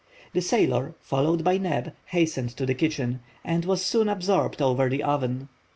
[0.33, 5.03] The sailor, followed by Neb, hastened to the kitchen, and was soon absorbed over the
[5.03, 5.47] oven.